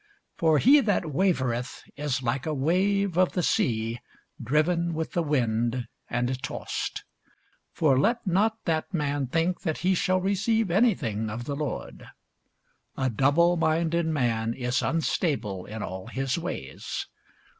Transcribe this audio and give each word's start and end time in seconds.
For 0.35 0.57
he 0.57 0.79
that 0.79 1.11
wavereth 1.13 1.83
is 1.95 2.23
like 2.23 2.47
a 2.47 2.55
wave 2.55 3.17
of 3.19 3.33
the 3.33 3.43
sea 3.43 3.99
driven 4.43 4.95
with 4.95 5.11
the 5.11 5.21
wind 5.21 5.87
and 6.09 6.41
tossed. 6.41 7.03
For 7.71 7.99
let 7.99 8.25
not 8.25 8.65
that 8.65 8.91
man 8.95 9.27
think 9.27 9.61
that 9.61 9.77
he 9.85 9.93
shall 9.93 10.19
receive 10.19 10.71
any 10.71 10.95
thing 10.95 11.29
of 11.29 11.43
the 11.45 11.55
Lord. 11.55 12.07
A 12.97 13.11
double 13.11 13.57
minded 13.57 14.07
man 14.07 14.55
is 14.55 14.81
unstable 14.81 15.67
in 15.67 15.83
all 15.83 16.07
his 16.07 16.35
ways. 16.35 17.05